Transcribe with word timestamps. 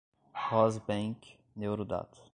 Rosbank, 0.35 1.37
Neurodata 1.55 2.17